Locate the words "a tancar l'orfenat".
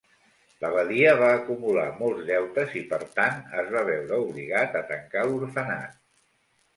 4.81-6.01